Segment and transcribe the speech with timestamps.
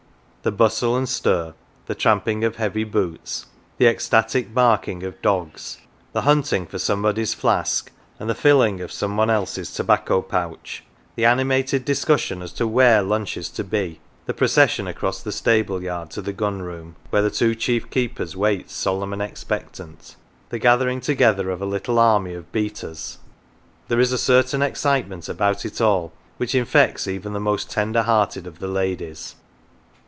[0.43, 1.53] The bustle and stir,
[1.85, 3.45] the tramping of heavy boots,
[3.77, 5.77] the ecstatic barking of dogs,
[6.13, 10.83] the hunting for somebody's flask, and the filling of some one else's tobacco pouch;
[11.15, 15.83] the animated discussion as to where lunch is to be; the procession across the stable
[15.83, 19.21] yard to the gun room, 251 MATES where the two chief keepers wait solemn and
[19.21, 20.15] expectant;
[20.49, 23.19] the gathering together of a little army of beaters;
[23.89, 28.47] there is a certain excitement about it all which infects even the most tender hearted
[28.47, 29.35] of the ladies.